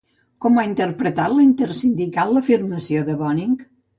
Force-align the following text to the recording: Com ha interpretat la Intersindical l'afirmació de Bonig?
Com 0.45 0.55
ha 0.59 0.63
interpretat 0.67 1.33
la 1.35 1.43
Intersindical 1.49 2.33
l'afirmació 2.37 3.07
de 3.13 3.19
Bonig? 3.23 3.65